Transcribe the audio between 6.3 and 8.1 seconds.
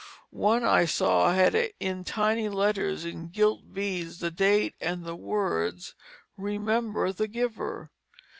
"Remember the Giver."